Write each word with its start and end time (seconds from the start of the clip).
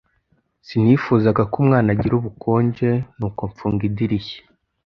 Sinifuzaga 0.67 1.41
ko 1.51 1.55
umwana 1.63 1.89
agira 1.95 2.13
ubukonje, 2.17 2.89
nuko 3.17 3.41
mfunga 3.51 3.81
idirishya. 3.89 4.41